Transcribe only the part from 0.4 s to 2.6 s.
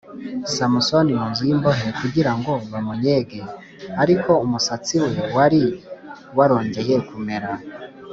Samusoni mu nzu y imbohe kugira ngo